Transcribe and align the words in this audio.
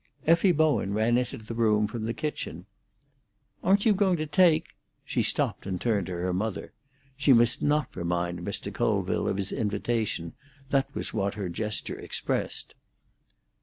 Effie 0.25 0.51
Bowen 0.51 0.95
ran 0.95 1.15
into 1.15 1.37
the 1.37 1.53
room 1.53 1.85
from 1.85 2.05
the 2.05 2.13
kitchen. 2.15 2.65
"Aren't 3.63 3.85
you 3.85 3.93
going 3.93 4.17
to 4.17 4.25
take—" 4.25 4.69
She 5.05 5.21
stopped 5.21 5.67
and 5.67 5.79
turned 5.79 6.07
to 6.07 6.13
her 6.13 6.33
mother. 6.33 6.73
She 7.15 7.33
must 7.33 7.61
not 7.61 7.95
remind 7.95 8.39
Mr. 8.39 8.73
Colville 8.73 9.27
of 9.27 9.37
his 9.37 9.51
invitation; 9.51 10.33
that 10.71 10.89
was 10.95 11.13
what 11.13 11.35
her 11.35 11.49
gesture 11.49 11.99
expressed. 11.99 12.73